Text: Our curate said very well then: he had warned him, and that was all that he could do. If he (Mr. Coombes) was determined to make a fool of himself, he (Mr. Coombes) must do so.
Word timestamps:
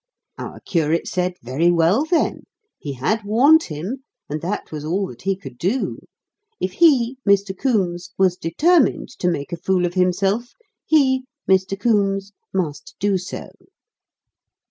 Our 0.39 0.61
curate 0.61 1.07
said 1.07 1.35
very 1.43 1.69
well 1.69 2.05
then: 2.05 2.45
he 2.79 2.93
had 2.93 3.23
warned 3.23 3.61
him, 3.65 4.03
and 4.27 4.41
that 4.41 4.71
was 4.71 4.83
all 4.83 5.05
that 5.09 5.21
he 5.21 5.35
could 5.35 5.59
do. 5.59 5.99
If 6.59 6.71
he 6.71 7.19
(Mr. 7.23 7.55
Coombes) 7.55 8.11
was 8.17 8.35
determined 8.35 9.09
to 9.19 9.27
make 9.29 9.53
a 9.53 9.57
fool 9.57 9.85
of 9.85 9.93
himself, 9.93 10.55
he 10.87 11.25
(Mr. 11.47 11.79
Coombes) 11.79 12.31
must 12.51 12.95
do 12.99 13.19
so. 13.19 13.49